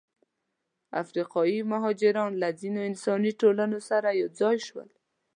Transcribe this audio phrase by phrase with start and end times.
[1.03, 4.89] افریقایي مهاجران له ځینو انساني ټولنو سره یوځای شول.